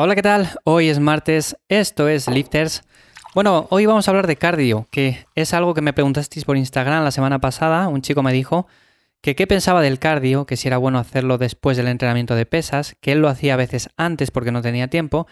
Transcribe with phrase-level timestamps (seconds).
[0.00, 0.48] Hola, ¿qué tal?
[0.62, 2.84] Hoy es martes, esto es Lifters.
[3.34, 7.02] Bueno, hoy vamos a hablar de cardio, que es algo que me preguntasteis por Instagram
[7.02, 7.88] la semana pasada.
[7.88, 8.68] Un chico me dijo
[9.20, 12.94] que qué pensaba del cardio, que si era bueno hacerlo después del entrenamiento de pesas,
[13.00, 15.26] que él lo hacía a veces antes porque no tenía tiempo.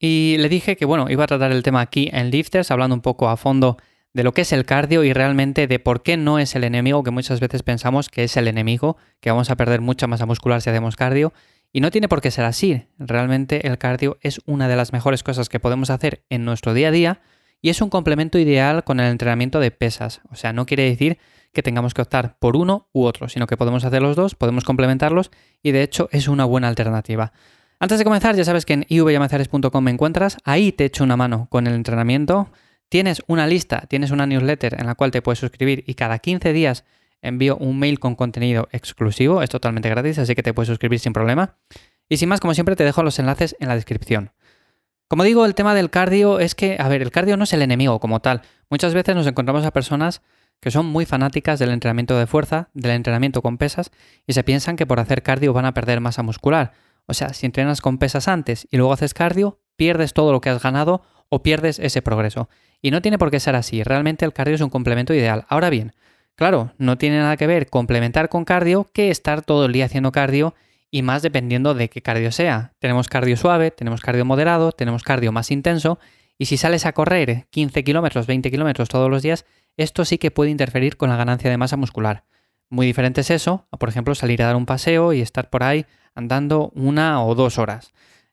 [0.00, 3.02] Y le dije que bueno, iba a tratar el tema aquí en Lifters, hablando un
[3.02, 3.76] poco a fondo
[4.14, 7.04] de lo que es el cardio y realmente de por qué no es el enemigo,
[7.04, 10.60] que muchas veces pensamos que es el enemigo, que vamos a perder mucha masa muscular
[10.60, 11.32] si hacemos cardio.
[11.72, 12.86] Y no tiene por qué ser así.
[12.98, 16.88] Realmente el cardio es una de las mejores cosas que podemos hacer en nuestro día
[16.88, 17.20] a día
[17.60, 20.20] y es un complemento ideal con el entrenamiento de pesas.
[20.30, 21.18] O sea, no quiere decir
[21.52, 24.64] que tengamos que optar por uno u otro, sino que podemos hacer los dos, podemos
[24.64, 25.30] complementarlos
[25.62, 27.32] y de hecho es una buena alternativa.
[27.80, 31.48] Antes de comenzar, ya sabes que en ivyamazares.com me encuentras, ahí te echo una mano
[31.50, 32.50] con el entrenamiento.
[32.88, 36.52] Tienes una lista, tienes una newsletter en la cual te puedes suscribir y cada 15
[36.52, 36.84] días
[37.22, 41.12] envío un mail con contenido exclusivo, es totalmente gratis, así que te puedes suscribir sin
[41.12, 41.56] problema.
[42.08, 44.32] Y sin más, como siempre, te dejo los enlaces en la descripción.
[45.08, 47.62] Como digo, el tema del cardio es que, a ver, el cardio no es el
[47.62, 48.42] enemigo como tal.
[48.68, 50.22] Muchas veces nos encontramos a personas
[50.60, 53.90] que son muy fanáticas del entrenamiento de fuerza, del entrenamiento con pesas,
[54.26, 56.72] y se piensan que por hacer cardio van a perder masa muscular.
[57.06, 60.50] O sea, si entrenas con pesas antes y luego haces cardio, pierdes todo lo que
[60.50, 62.48] has ganado o pierdes ese progreso.
[62.82, 65.46] Y no tiene por qué ser así, realmente el cardio es un complemento ideal.
[65.48, 65.94] Ahora bien,
[66.38, 70.12] Claro, no tiene nada que ver complementar con cardio que estar todo el día haciendo
[70.12, 70.54] cardio
[70.88, 72.74] y más dependiendo de qué cardio sea.
[72.78, 75.98] Tenemos cardio suave, tenemos cardio moderado, tenemos cardio más intenso
[76.38, 80.30] y si sales a correr 15 kilómetros, 20 kilómetros todos los días, esto sí que
[80.30, 82.22] puede interferir con la ganancia de masa muscular.
[82.70, 85.64] Muy diferente es eso a, por ejemplo, salir a dar un paseo y estar por
[85.64, 87.92] ahí andando una o dos horas.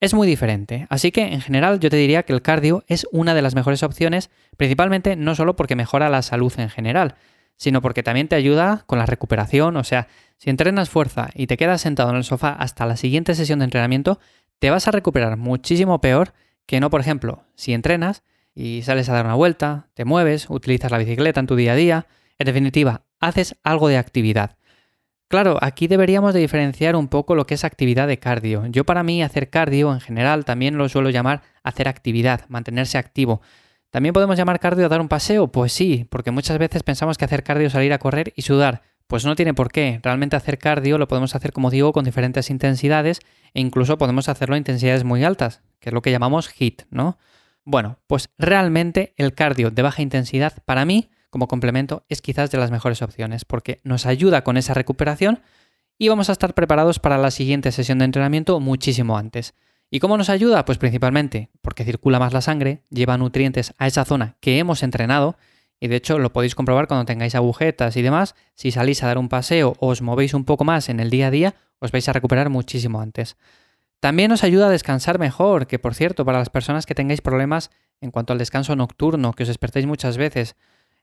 [0.00, 3.32] Es muy diferente, así que en general yo te diría que el cardio es una
[3.32, 7.14] de las mejores opciones, principalmente no solo porque mejora la salud en general,
[7.56, 9.76] sino porque también te ayuda con la recuperación.
[9.76, 13.34] O sea, si entrenas fuerza y te quedas sentado en el sofá hasta la siguiente
[13.34, 14.18] sesión de entrenamiento,
[14.58, 16.32] te vas a recuperar muchísimo peor
[16.66, 18.22] que no, por ejemplo, si entrenas
[18.54, 21.76] y sales a dar una vuelta, te mueves, utilizas la bicicleta en tu día a
[21.76, 22.06] día,
[22.38, 24.56] en definitiva, haces algo de actividad.
[25.28, 28.64] Claro, aquí deberíamos de diferenciar un poco lo que es actividad de cardio.
[28.66, 33.42] Yo para mí hacer cardio en general también lo suelo llamar hacer actividad, mantenerse activo.
[33.96, 35.46] ¿También podemos llamar cardio a dar un paseo?
[35.46, 38.82] Pues sí, porque muchas veces pensamos que hacer cardio es salir a correr y sudar.
[39.06, 40.00] Pues no tiene por qué.
[40.02, 43.20] Realmente hacer cardio lo podemos hacer, como digo, con diferentes intensidades
[43.54, 47.16] e incluso podemos hacerlo a intensidades muy altas, que es lo que llamamos HIT, ¿no?
[47.64, 52.58] Bueno, pues realmente el cardio de baja intensidad para mí, como complemento, es quizás de
[52.58, 55.40] las mejores opciones, porque nos ayuda con esa recuperación
[55.96, 59.54] y vamos a estar preparados para la siguiente sesión de entrenamiento muchísimo antes.
[59.90, 60.64] ¿Y cómo nos ayuda?
[60.64, 65.36] Pues principalmente porque circula más la sangre, lleva nutrientes a esa zona que hemos entrenado
[65.78, 68.34] y de hecho lo podéis comprobar cuando tengáis agujetas y demás.
[68.54, 71.28] Si salís a dar un paseo o os movéis un poco más en el día
[71.28, 73.36] a día, os vais a recuperar muchísimo antes.
[74.00, 77.70] También os ayuda a descansar mejor, que por cierto, para las personas que tengáis problemas
[78.00, 80.56] en cuanto al descanso nocturno, que os despertéis muchas veces,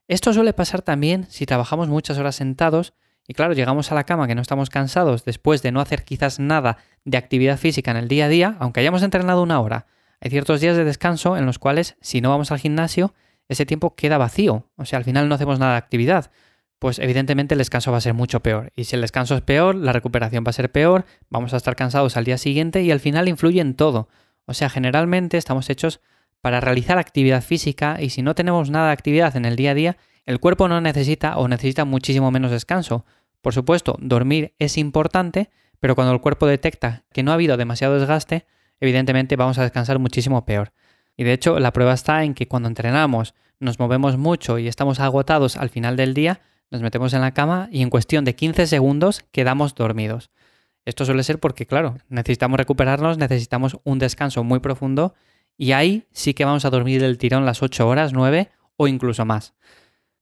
[0.06, 2.92] esto suele pasar también si trabajamos muchas horas sentados
[3.26, 6.38] y claro, llegamos a la cama que no estamos cansados después de no hacer quizás
[6.38, 9.86] nada de actividad física en el día a día, aunque hayamos entrenado una hora.
[10.20, 13.14] Hay ciertos días de descanso en los cuales, si no vamos al gimnasio,
[13.48, 14.68] ese tiempo queda vacío.
[14.76, 16.30] O sea, al final no hacemos nada de actividad.
[16.78, 18.70] Pues evidentemente el descanso va a ser mucho peor.
[18.76, 21.76] Y si el descanso es peor, la recuperación va a ser peor, vamos a estar
[21.76, 24.08] cansados al día siguiente y al final influye en todo.
[24.46, 26.00] O sea, generalmente estamos hechos
[26.42, 29.74] para realizar actividad física y si no tenemos nada de actividad en el día a
[29.74, 29.96] día,
[30.26, 33.04] el cuerpo no necesita o necesita muchísimo menos descanso.
[33.42, 37.98] Por supuesto, dormir es importante, pero cuando el cuerpo detecta que no ha habido demasiado
[37.98, 38.46] desgaste,
[38.80, 40.72] evidentemente vamos a descansar muchísimo peor.
[41.16, 44.98] Y de hecho, la prueba está en que cuando entrenamos, nos movemos mucho y estamos
[44.98, 46.40] agotados al final del día,
[46.70, 50.30] nos metemos en la cama y en cuestión de 15 segundos quedamos dormidos.
[50.86, 55.14] Esto suele ser porque, claro, necesitamos recuperarnos, necesitamos un descanso muy profundo
[55.56, 59.24] y ahí sí que vamos a dormir del tirón las 8 horas, 9 o incluso
[59.24, 59.54] más.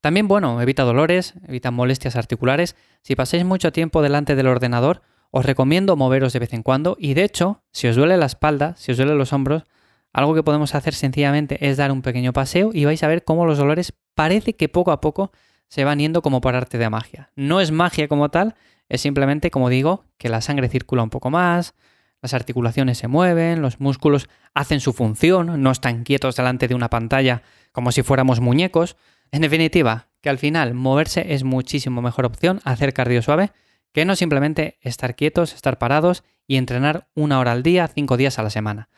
[0.03, 2.75] También, bueno, evita dolores, evita molestias articulares.
[3.03, 7.13] Si pasáis mucho tiempo delante del ordenador, os recomiendo moveros de vez en cuando y
[7.13, 9.63] de hecho, si os duele la espalda, si os duele los hombros,
[10.11, 13.45] algo que podemos hacer sencillamente es dar un pequeño paseo y vais a ver cómo
[13.45, 15.31] los dolores parece que poco a poco
[15.69, 17.31] se van yendo como por arte de magia.
[17.37, 18.55] No es magia como tal,
[18.89, 21.75] es simplemente, como digo, que la sangre circula un poco más,
[22.21, 26.89] las articulaciones se mueven, los músculos hacen su función, no están quietos delante de una
[26.89, 27.41] pantalla
[27.71, 28.97] como si fuéramos muñecos,
[29.33, 33.51] en definitiva, que al final moverse es muchísimo mejor opción hacer cardio suave
[33.91, 38.37] que no simplemente estar quietos, estar parados y entrenar una hora al día, cinco días
[38.37, 38.89] a la semana.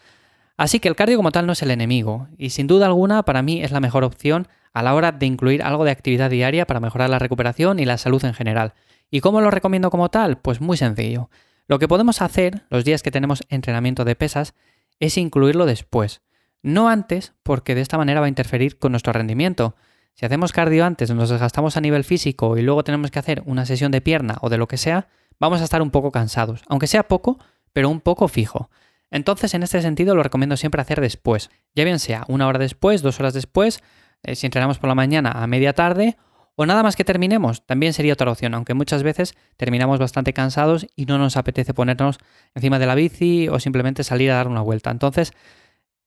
[0.57, 3.41] Así que el cardio como tal no es el enemigo, y sin duda alguna para
[3.41, 6.81] mí es la mejor opción a la hora de incluir algo de actividad diaria para
[6.81, 8.73] mejorar la recuperación y la salud en general.
[9.09, 10.37] ¿Y cómo lo recomiendo como tal?
[10.37, 11.29] Pues muy sencillo.
[11.67, 14.53] Lo que podemos hacer los días que tenemos entrenamiento de pesas
[14.99, 16.21] es incluirlo después.
[16.61, 19.75] No antes, porque de esta manera va a interferir con nuestro rendimiento.
[20.17, 23.65] Si hacemos cardio antes, nos desgastamos a nivel físico y luego tenemos que hacer una
[23.65, 25.09] sesión de pierna o de lo que sea,
[25.41, 27.37] vamos a estar un poco cansados, aunque sea poco,
[27.73, 28.69] pero un poco fijo.
[29.11, 33.01] Entonces, en este sentido, lo recomiendo siempre hacer después, ya bien sea una hora después,
[33.01, 33.83] dos horas después,
[34.23, 36.15] eh, si entrenamos por la mañana a media tarde,
[36.55, 40.87] o nada más que terminemos, también sería otra opción, aunque muchas veces terminamos bastante cansados
[40.95, 42.19] y no nos apetece ponernos
[42.53, 44.91] encima de la bici o simplemente salir a dar una vuelta.
[44.91, 45.33] Entonces,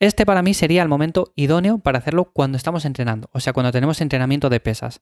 [0.01, 3.73] este para mí sería el momento idóneo para hacerlo cuando estamos entrenando, o sea, cuando
[3.73, 5.01] tenemos entrenamiento de pesas.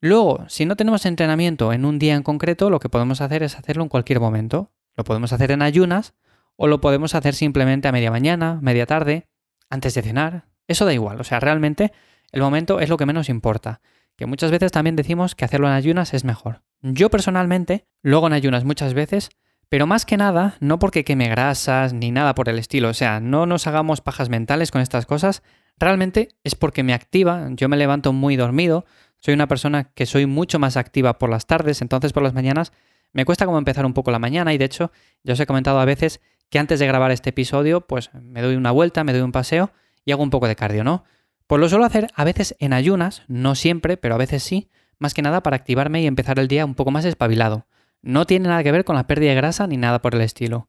[0.00, 3.56] Luego, si no tenemos entrenamiento en un día en concreto, lo que podemos hacer es
[3.56, 4.70] hacerlo en cualquier momento.
[4.96, 6.14] Lo podemos hacer en ayunas
[6.56, 9.28] o lo podemos hacer simplemente a media mañana, media tarde,
[9.70, 10.46] antes de cenar.
[10.66, 11.92] Eso da igual, o sea, realmente
[12.30, 13.80] el momento es lo que menos importa
[14.18, 16.62] que muchas veces también decimos que hacerlo en ayunas es mejor.
[16.82, 19.30] Yo personalmente lo hago en ayunas muchas veces,
[19.68, 23.20] pero más que nada, no porque queme grasas ni nada por el estilo, o sea,
[23.20, 25.42] no nos hagamos pajas mentales con estas cosas,
[25.78, 28.86] realmente es porque me activa, yo me levanto muy dormido,
[29.18, 32.72] soy una persona que soy mucho más activa por las tardes, entonces por las mañanas
[33.12, 34.92] me cuesta como empezar un poco la mañana y de hecho
[35.22, 36.20] ya os he comentado a veces
[36.50, 39.70] que antes de grabar este episodio pues me doy una vuelta, me doy un paseo
[40.04, 41.04] y hago un poco de cardio, ¿no?
[41.46, 45.14] Pues lo suelo hacer a veces en ayunas, no siempre, pero a veces sí, más
[45.14, 47.66] que nada para activarme y empezar el día un poco más espabilado.
[48.02, 50.68] No tiene nada que ver con la pérdida de grasa ni nada por el estilo.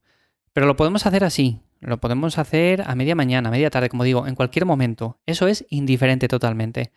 [0.53, 4.03] Pero lo podemos hacer así, lo podemos hacer a media mañana, a media tarde, como
[4.03, 5.19] digo, en cualquier momento.
[5.25, 6.91] Eso es indiferente totalmente.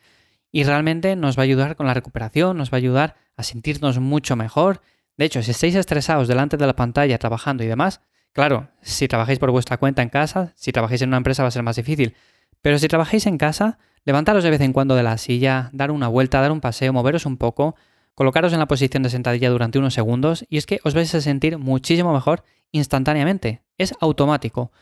[0.51, 3.99] Y realmente nos va a ayudar con la recuperación, nos va a ayudar a sentirnos
[4.01, 4.83] mucho mejor.
[5.17, 8.01] De hecho, si estáis estresados delante de la pantalla trabajando y demás,
[8.33, 11.53] claro, si trabajáis por vuestra cuenta en casa, si trabajáis en una empresa va a
[11.53, 12.15] ser más difícil,
[12.61, 16.09] pero si trabajáis en casa, levantaros de vez en cuando de la silla, dar una
[16.09, 17.77] vuelta, dar un paseo, moveros un poco,
[18.15, 21.21] colocaros en la posición de sentadilla durante unos segundos y es que os vais a
[21.21, 23.63] sentir muchísimo mejor instantáneamente.
[23.79, 24.73] Es automático.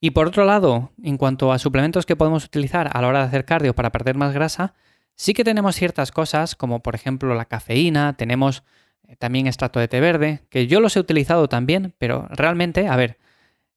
[0.00, 3.26] Y por otro lado, en cuanto a suplementos que podemos utilizar a la hora de
[3.26, 4.74] hacer cardio para perder más grasa,
[5.14, 8.62] sí que tenemos ciertas cosas, como por ejemplo la cafeína, tenemos
[9.08, 12.96] eh, también extracto de té verde, que yo los he utilizado también, pero realmente, a
[12.96, 13.18] ver,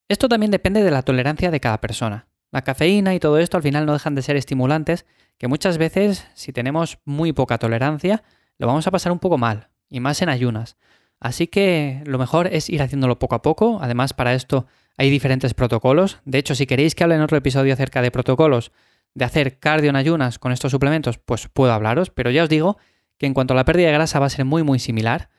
[0.09, 2.27] esto también depende de la tolerancia de cada persona.
[2.51, 5.06] La cafeína y todo esto al final no dejan de ser estimulantes
[5.38, 8.23] que muchas veces, si tenemos muy poca tolerancia,
[8.59, 10.77] lo vamos a pasar un poco mal, y más en ayunas.
[11.19, 13.79] Así que lo mejor es ir haciéndolo poco a poco.
[13.81, 14.67] Además, para esto
[14.97, 16.19] hay diferentes protocolos.
[16.25, 18.71] De hecho, si queréis que hable en otro episodio acerca de protocolos
[19.15, 22.77] de hacer cardio en ayunas con estos suplementos, pues puedo hablaros, pero ya os digo
[23.17, 25.29] que en cuanto a la pérdida de grasa va a ser muy muy similar.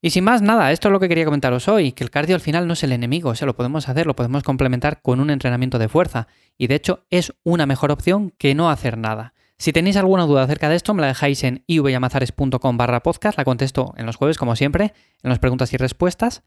[0.00, 2.40] Y sin más, nada, esto es lo que quería comentaros hoy, que el cardio al
[2.40, 5.30] final no es el enemigo, o sea, lo podemos hacer, lo podemos complementar con un
[5.30, 9.34] entrenamiento de fuerza, y de hecho es una mejor opción que no hacer nada.
[9.58, 13.44] Si tenéis alguna duda acerca de esto, me la dejáis en ivyamazares.com barra podcast, la
[13.44, 14.92] contesto en los jueves, como siempre,
[15.22, 16.42] en las preguntas y respuestas.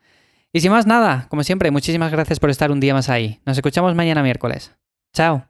[0.53, 3.39] Y sin más, nada, como siempre, muchísimas gracias por estar un día más ahí.
[3.45, 4.75] Nos escuchamos mañana miércoles.
[5.13, 5.48] Chao.